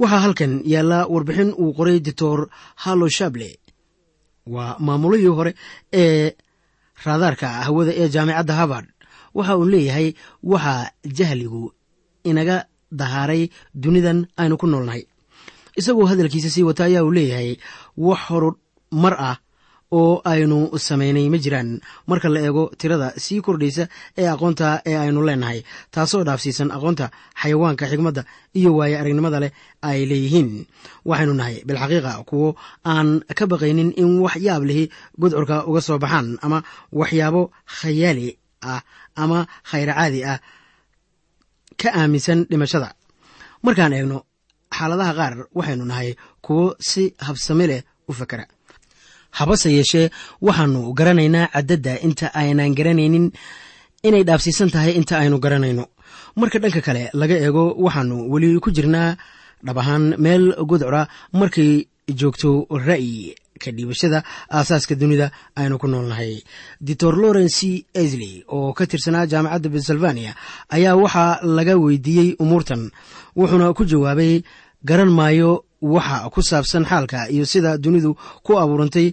waxaa 0.00 0.20
halkan 0.24 0.52
yaalla 0.72 0.98
warbixin 1.12 1.50
uu 1.62 1.72
qoray 1.78 1.98
doctor 2.00 2.48
hallo 2.84 3.08
shable 3.08 3.50
waa 4.54 4.76
maamulihii 4.86 5.26
hore 5.38 5.52
ee 5.92 6.32
raadaarka 7.04 7.48
hawada 7.66 7.92
ee 8.00 8.08
jaamicadda 8.14 8.54
harvard. 8.60 8.88
Waxa 9.34 9.56
uu 9.58 9.64
leeyahay 9.72 10.08
waxaa 10.52 10.90
jahligu 11.18 11.72
inaga 12.24 12.66
dahaaray 12.92 13.48
dunidan 13.74 14.26
aynu 14.36 14.56
ku 14.60 14.66
noolnahay. 14.66 15.02
Isagoo 15.76 16.06
hadalkiisa 16.10 16.50
sii 16.50 16.62
wata 16.68 16.84
ayaa 16.84 17.04
uu 17.04 17.12
leeyahay 17.16 17.56
wax 17.96 18.20
horu 18.28 18.50
mar 19.02 19.14
ah 19.18 19.36
oo 19.92 20.22
aynu 20.24 20.58
samaynay 20.78 21.26
ma 21.30 21.38
jiraan. 21.38 21.80
Marka 22.06 22.28
la 22.28 22.40
eego 22.46 22.70
tirada 22.78 23.08
sii 23.24 23.40
kordhaysa 23.46 23.84
ee 24.18 24.26
aqoonta 24.34 24.82
ee 24.86 24.96
aynu 25.02 25.20
leenahay 25.28 25.60
taasoo 25.94 26.22
dhaafsiisan 26.26 26.70
aqoonta 26.76 27.06
xayawaanka 27.42 27.84
xigmadda 27.90 28.22
iyo 28.58 28.70
waaye 28.78 28.94
aragnimada 29.00 29.38
leh 29.44 29.52
ay 29.82 30.00
leeyihiin. 30.10 30.50
Waxaynu 31.08 31.34
nahay 31.40 31.56
bilxaqiiqa 31.68 32.12
kuwo 32.28 32.48
aan 32.92 33.08
ka 33.38 33.44
baqaynin 33.52 33.90
in 34.02 34.10
wax 34.24 34.34
yaab 34.46 34.62
lihi 34.68 34.84
gudcurka 35.20 35.56
uga 35.70 35.80
soo 35.86 35.98
baxaan 36.04 36.28
ama 36.42 36.58
waxyaabo 37.00 37.42
khayaali 37.78 38.28
ah 38.72 38.82
ama 39.22 39.38
khayra 39.70 39.94
caadi 39.98 40.20
ah 40.32 40.38
ka 41.80 41.88
aaminsan 42.00 42.38
dhimashada. 42.50 42.88
Markaan 43.64 43.92
eegno 43.98 44.18
xaaladaha 44.76 45.12
qaar 45.18 45.34
waxaynu 45.58 45.84
nahay 45.90 46.10
kuwo 46.44 46.64
si 46.88 47.02
habsame 47.26 47.64
leh 47.70 47.82
u 48.08 48.12
fakera 48.18 48.44
habase 49.38 49.68
yeeshee 49.76 50.06
waxaanu 50.46 50.80
garanaynaa 50.98 51.46
caddadda 51.54 51.92
inta 52.06 52.26
aynaan 52.40 52.72
garanaynin 52.78 53.26
inay 54.08 54.22
dhaafsiisan 54.28 54.70
tahay 54.74 54.92
inta 54.98 55.14
aynu 55.22 55.36
garanayno. 55.44 55.84
Marka 56.40 56.58
dhanka 56.62 56.80
kale 56.86 57.02
laga 57.20 57.36
eego 57.44 57.64
waxaanu 57.84 58.16
weli 58.32 58.48
ku 58.64 58.70
jirnaa 58.76 59.10
dhab 59.66 59.78
ahaan 59.82 60.04
meel 60.24 60.44
gudcura 60.70 61.02
markay 61.40 61.70
joogto 62.20 62.50
ra'yi 62.88 63.34
ka 63.62 63.70
dhiibashada 63.76 64.18
aasaaska 64.56 64.94
dunida 65.00 65.26
aynu 65.60 65.78
ku 65.82 65.86
noolnahay. 65.92 66.32
Doctor 66.88 67.12
lawrence 67.22 67.84
esley 68.02 68.44
oo 68.56 68.72
ka 68.78 68.84
tirsanaa 68.90 69.26
jaamacadda 69.32 69.68
pennsylvania 69.74 70.32
ayaa 70.76 70.94
waxaa 71.02 71.40
laga 71.56 71.74
weydiiyey 71.84 72.28
umuurtan 72.42 72.82
wuxuuna 73.38 73.74
ku 73.78 73.84
jawaabay 73.92 74.42
garan 74.88 75.10
maayo 75.18 75.50
waxa 75.82 76.30
ku 76.34 76.40
saabsan 76.42 76.84
xaalka 76.90 77.28
iyo 77.34 77.44
sida 77.52 77.70
dunidu 77.84 78.10
ku 78.46 78.52
abuurantay 78.62 79.08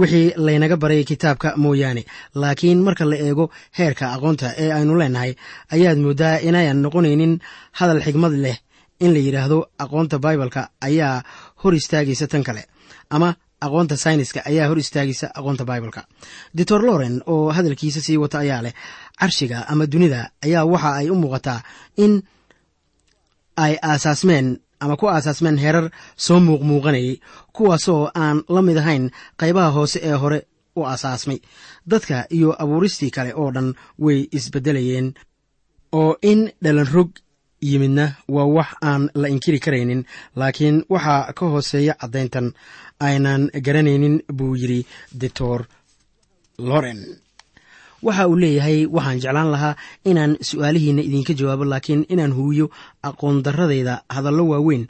wixii 0.00 0.32
laynaga 0.46 0.76
baray 0.82 1.04
kitaabka 1.10 1.48
mooyaane. 1.56 2.02
Laakiin 2.40 2.80
marka 2.86 3.04
la 3.10 3.16
eego 3.26 3.44
heerka 3.78 4.04
aqoonta 4.14 4.48
ee 4.62 4.70
aynu 4.76 4.94
leenahay 5.00 5.32
ayaad 5.74 5.98
mooddaa 6.04 6.36
inayan 6.48 6.78
noqonaynin 6.84 7.34
hadal 7.78 8.00
xigmad 8.06 8.32
leh 8.44 8.56
in 9.04 9.10
la 9.14 9.18
yidhaahdo 9.26 9.58
aqoonta 9.82 10.16
baibalka 10.24 10.62
ayaa 10.88 11.16
hor 11.64 11.72
istaagaysa 11.80 12.26
tan 12.32 12.42
kale. 12.48 12.62
Ama 13.14 13.28
aqoonta 13.64 13.96
sayniska 14.04 14.40
ayaa 14.50 14.68
hor 14.68 14.78
istaagaysa 14.84 15.26
aqoonta 15.38 15.64
baibalka 15.70 16.02
doctor 16.58 16.80
loren 16.88 17.22
oo 17.32 17.52
hadalkiisa 17.56 18.00
sii 18.06 18.16
wata 18.22 18.38
ayaa 18.44 18.62
leh 18.66 18.74
carshiga 19.20 19.58
ama 19.72 19.84
dunida 19.92 20.20
ayaa 20.46 20.64
waxa 20.72 20.90
ay 21.00 21.10
u 21.10 21.14
muuqataa 21.22 21.60
in 22.04 22.12
ay 23.64 23.74
aasaasmeen 23.90 24.48
ama 24.80 24.96
ku 25.00 25.06
aasaasmeen 25.08 25.58
heerar 25.64 25.86
soo 26.16 26.40
muuqmuuqanayay 26.46 27.16
kuwaasoo 27.56 28.02
aan 28.22 28.36
la 28.54 28.62
mid 28.62 28.76
ahayn 28.82 29.04
qaybaha 29.40 29.70
hoose 29.76 29.98
ee 30.08 30.16
hore 30.22 30.38
u 30.76 30.82
aasaasmay. 30.84 31.38
Dadka 31.90 32.26
iyo 32.36 32.50
abuuristii 32.62 33.10
kale 33.16 33.32
oo 33.40 33.50
dhan 33.54 33.68
way 34.04 34.18
isbeddelayeen 34.36 35.08
oo 36.00 36.16
in 36.30 36.40
dhalanrog 36.64 37.10
yimidna 37.68 38.04
waa 38.34 38.44
wax 38.56 38.66
aan 38.88 39.02
la 39.20 39.26
inkiri 39.34 39.58
karaynin 39.64 40.02
laakiin 40.40 40.76
waxaa 40.94 41.32
ka 41.38 41.44
hooseeya 41.52 41.94
caddayntan 42.00 42.46
aynan 43.08 43.42
garanaynin 43.66 44.16
buu 44.36 44.54
yidhi 44.60 44.80
doctor 45.22 45.58
loren. 46.68 47.00
Waxa 48.06 48.24
uu 48.30 48.36
leeyahay 48.42 48.78
waxaan 48.96 49.18
jeclaan 49.22 49.50
lahaa 49.54 49.74
inaan 50.10 50.32
su'aalihiinna 50.48 51.02
idinka 51.08 51.32
jawaabo 51.38 51.64
laakiin 51.72 52.02
inaan 52.12 52.32
huwiyo 52.38 52.66
aqoon 53.08 53.36
darradayda 53.44 53.94
hadallo 54.14 54.44
waaweyn 54.52 54.84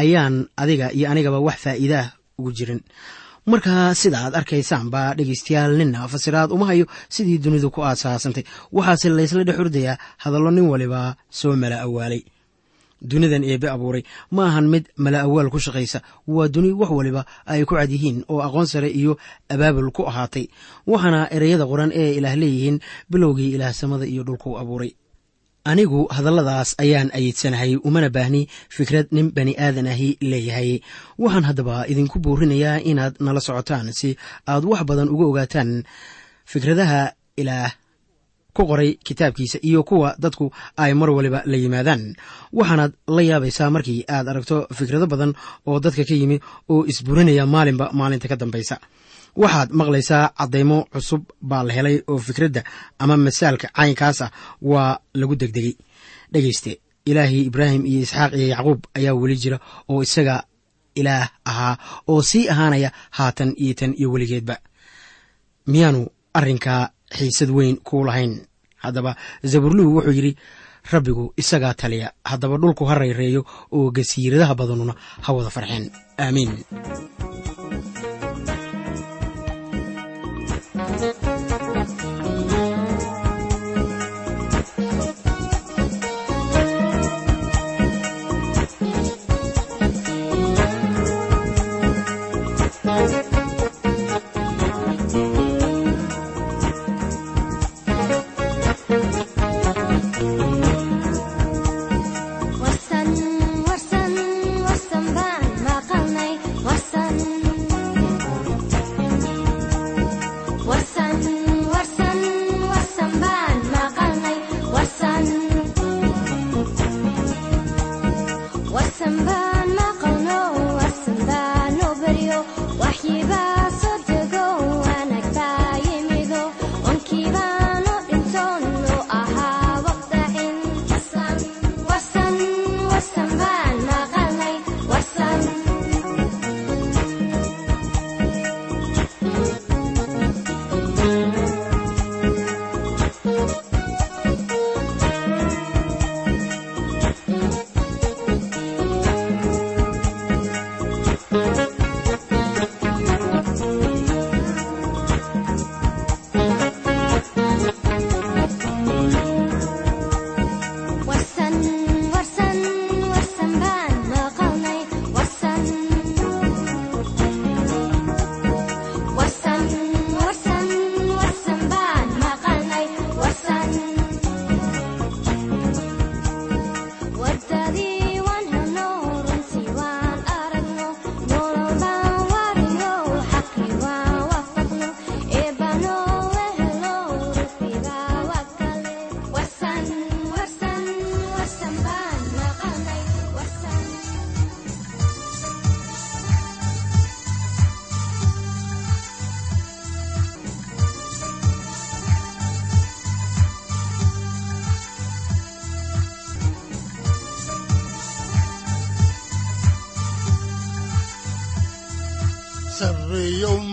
ayaan 0.00 0.34
adiga 0.62 0.86
iyo 0.96 1.06
anigaba 1.12 1.38
wax 1.46 1.56
faa'iidaah 1.64 2.06
ugu 2.38 2.50
jirin 2.56 2.80
markaa 3.46 3.94
sida 3.94 4.18
aad 4.24 4.34
arkaysaan 4.40 4.90
baa 4.90 5.14
dhegaystayaal 5.18 5.72
ninna 5.80 6.08
fasiraad 6.12 6.50
uma 6.54 6.66
hayo 6.70 6.86
sidii 7.08 7.38
dunidu 7.44 7.70
ku 7.70 7.80
aasaasantay. 7.84 8.44
Waxaase 8.72 9.08
laysla 9.10 9.44
dhex 9.44 9.58
ordayaa 9.64 9.96
hadallo 10.22 10.50
nin 10.50 10.66
waliba 10.72 11.16
soo 11.30 11.56
mala 11.56 11.80
awaalay. 11.86 12.22
Dunidan 13.10 13.42
eebe 13.44 13.66
abuuray. 13.74 14.02
Ma 14.30 14.46
ahan 14.46 14.66
mid 14.72 14.84
mala 14.96 15.18
awaal 15.26 15.50
ku 15.50 15.58
shaqaysa. 15.58 15.98
Waa 16.34 16.48
duni 16.48 16.70
wax 16.72 16.90
waliba 16.98 17.22
ay 17.46 17.64
ku 17.64 17.74
cad 17.74 17.90
yihiin 17.90 18.22
oo 18.30 18.38
aqoon 18.46 18.66
sare 18.66 18.88
iyo 19.00 19.18
abaabul 19.50 19.90
ku 19.90 20.02
ahaatay. 20.06 20.46
Waxaana 20.86 21.26
ereyada 21.36 21.66
qoran 21.66 21.90
ee 21.92 22.14
ilaah 22.18 22.36
leeyihiin 22.38 22.78
bilowgii 23.10 23.50
ilaah 23.58 23.72
samada 23.74 24.06
iyo 24.06 24.22
dhulku 24.22 24.54
abuuray 24.58 24.94
anigu 25.64 26.00
hadalladaas 26.10 26.74
ayaan 26.84 27.10
ayidsanahay 27.14 27.76
umana 27.88 28.08
baahni 28.10 28.42
fikrad 28.76 29.06
nin 29.16 29.30
bani 29.36 29.54
aadan 29.58 29.86
ahi 29.86 30.08
leeyahay. 30.20 30.80
Waxaan 31.18 31.44
haddaba 31.48 31.86
idinku 31.92 32.18
buurinayaa 32.24 32.82
inaad 32.90 33.14
nala 33.26 33.40
socotaan 33.40 33.92
si 33.98 34.16
aad 34.52 34.64
wax 34.70 34.82
badan 34.88 35.08
uga 35.14 35.24
ogaataan 35.30 35.70
fikradaha 36.52 37.02
ilaah 37.40 37.70
ku 38.56 38.62
qoray 38.70 38.90
kitaabkiisa 39.06 39.58
iyo 39.68 39.80
kuwa 39.88 40.16
dadku 40.22 40.50
ay 40.76 40.92
mar 40.94 41.10
waliba 41.10 41.40
la 41.50 41.56
yimaadaan. 41.56 42.02
Waxaanaad 42.58 42.92
la 43.16 43.22
yaabaysaa 43.30 43.70
markii 43.70 44.00
aad 44.14 44.26
aragto 44.28 44.56
fikrado 44.78 45.06
badan 45.06 45.32
oo 45.68 45.78
dadka 45.84 46.04
ka 46.08 46.14
yimi 46.20 46.36
oo 46.72 46.82
isburinaya 46.90 47.46
maalinba 47.46 47.86
maalinta 47.98 48.28
ka 48.28 48.36
dambaysa 48.36 48.76
waxaad 49.36 49.70
maqlaysaa 49.72 50.32
caddaymo 50.38 50.78
cusub 50.92 51.22
baa 51.40 51.62
la 51.66 51.72
helay 51.72 51.96
oo 52.10 52.18
fikradda 52.18 52.62
ama 52.98 53.16
masaalka 53.16 53.68
caynkaas 53.76 54.20
ah 54.22 54.30
waa 54.70 54.98
lagu 55.14 55.34
degdegay. 55.36 55.74
Dhegayste 56.32 56.80
ilaahii 57.06 57.44
ibraahim 57.50 57.86
iyo 57.86 58.00
isxaaq 58.02 58.32
iyo 58.38 58.48
yacquub 58.54 58.80
ayaa 58.94 59.14
weli 59.14 59.36
jira 59.42 59.58
oo 59.88 60.02
isaga 60.02 60.44
ilaah 60.94 61.28
ahaa 61.50 61.74
oo 62.08 62.22
sii 62.22 62.48
ahaanaya 62.52 62.90
haatan 63.10 63.54
iyo 63.56 63.74
tan 63.74 63.92
iyo 63.98 64.08
weligeedba. 64.12 64.56
Miyaanu 65.66 66.06
arrinkaa 66.34 66.90
xiisad 67.16 67.50
weyn 67.50 67.76
kuu 67.76 68.04
lahayn? 68.04 68.40
Haddaba 68.76 69.16
zaburluhu 69.44 69.94
wuxuu 69.96 70.12
yidhi 70.18 70.36
rabbigu 70.92 71.34
isagaa 71.36 71.74
taliya 71.74 72.12
haddaba 72.24 72.56
dhulku 72.58 72.84
ha 72.84 72.94
rayreeyo 72.94 73.42
oo 73.72 73.90
gasiiradaha 73.90 74.54
badanuna 74.54 74.94
ha 75.24 75.32
wada 75.32 75.50
farxeen 75.50 75.84
aamiin 76.18 76.52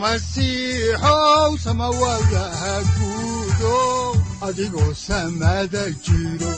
masiixow 0.02 1.52
samawadaha 1.66 2.74
guudow 2.96 4.16
adigoo 4.48 4.94
samada 5.08 5.84
jiro 6.06 6.54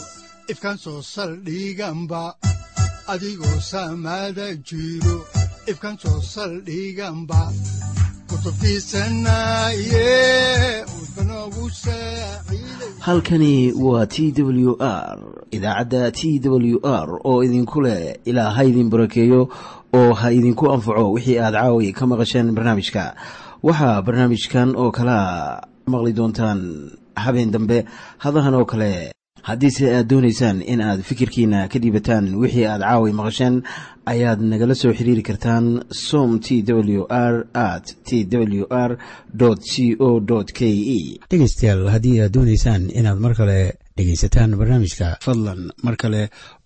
ifkaan 0.52 0.78
soo 0.84 1.00
saldhiganba 1.14 2.22
adigoo 3.12 3.58
samada 3.72 4.46
jiro 4.68 5.16
ifkaan 5.70 5.96
soo 6.02 6.20
saldhiganba 6.34 7.40
halkani 12.98 13.72
waa 13.72 14.06
t 14.06 14.32
w 14.42 14.76
r 14.80 15.18
idaacadda 15.50 16.10
t 16.10 16.40
w 16.44 16.78
r 16.86 17.20
oo 17.24 17.44
idinku 17.44 17.80
leh 17.80 18.16
ilaa 18.24 18.50
ha 18.50 18.64
idin 18.64 18.90
barakeeyo 18.90 19.48
oo 19.98 20.12
ha 20.14 20.32
idinku 20.32 20.64
anfaco 20.74 21.12
wixii 21.16 21.38
aad 21.38 21.54
caawi 21.54 21.92
ka 21.92 22.06
maqasheen 22.06 22.54
barnaamijka. 22.56 23.14
Waxaa 23.62 24.02
barnaamijkan 24.06 24.76
oo 24.76 24.90
kalea 24.90 25.60
maqli 25.86 26.12
doontaan 26.12 26.60
habeen 27.24 27.50
dambe 27.54 27.84
hadahan 28.24 28.54
oo 28.54 28.64
kale 28.64 29.12
haddiise 29.42 29.84
aad 29.96 30.06
doonaysaan 30.10 30.62
in 30.62 30.80
aad 30.80 31.00
fikirkiina 31.08 31.68
ka 31.68 31.78
dhiibataan 31.82 32.34
wixii 32.42 32.66
aad 32.66 32.80
caawi 32.82 33.12
maqasheen 33.12 33.62
ayaad 34.12 34.40
nagala 34.40 34.74
soo 34.74 34.92
xiriiri 34.98 35.22
kartaan 35.22 35.84
som 35.90 36.38
t 36.40 36.62
w 36.66 37.06
r 37.10 37.46
at 37.54 37.86
t 38.06 38.24
w 38.30 38.66
r 38.70 38.98
c 39.72 39.96
o 39.98 40.20
k 40.58 40.60
e. 40.98 41.18
Dhegeystayaal 41.30 41.88
haddii 41.94 42.20
aad 42.22 42.32
doonaysaan 42.36 42.90
inaad 42.98 43.18
mar 43.18 43.34
kale 43.34 43.58
dhegaysataan 43.96 44.56
barnaamijka 44.60 45.18
fadlan 45.26 45.70
mar 45.82 45.96
kale 45.96 46.30